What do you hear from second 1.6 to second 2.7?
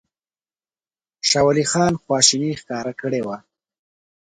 خان خواشیني